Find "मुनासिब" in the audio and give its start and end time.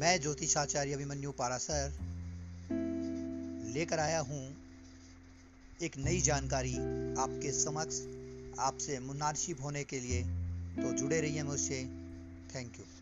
8.98-9.60